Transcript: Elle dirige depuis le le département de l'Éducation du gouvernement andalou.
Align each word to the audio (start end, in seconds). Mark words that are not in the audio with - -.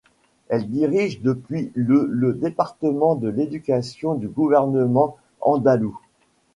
Elle 0.49 0.67
dirige 0.67 1.21
depuis 1.21 1.71
le 1.75 2.07
le 2.09 2.33
département 2.33 3.13
de 3.13 3.27
l'Éducation 3.29 4.15
du 4.15 4.27
gouvernement 4.29 5.15
andalou. 5.41 5.95